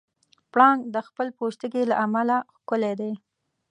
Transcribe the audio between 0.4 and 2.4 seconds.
پړانګ د خپل پوستکي له امله